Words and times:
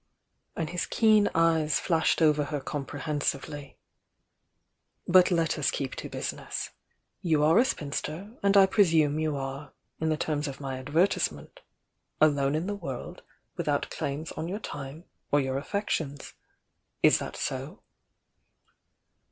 and 0.55 0.71
his 0.71 0.87
keen 0.87 1.29
eyes 1.35 1.79
flashed 1.79 2.23
over 2.23 2.45
her 2.45 2.59
comprehensively. 2.59 3.77
"But 5.07 5.29
let 5.29 5.59
us 5.59 5.69
keep 5.69 5.93
to 5.97 6.09
business. 6.09 6.71
You 7.21 7.43
are 7.43 7.59
a 7.59 7.65
spinster, 7.65 8.33
and 8.41 8.57
I 8.57 8.65
presume 8.65 9.19
you 9.19 9.35
are, 9.35 9.73
in 9.99 10.09
the 10.09 10.17
terms 10.17 10.47
of 10.47 10.59
my 10.59 10.79
adver 10.79 11.05
tisement, 11.05 11.59
'alone 12.19 12.55
in 12.55 12.65
the 12.65 12.73
world, 12.73 13.21
without 13.57 13.91
claims 13.91 14.31
on 14.31 14.47
your 14.47 14.57
time 14.57 15.03
or 15.31 15.39
your 15.39 15.59
affections.' 15.59 16.33
Is 17.03 17.19
that 17.19 17.35
so?" 17.35 17.83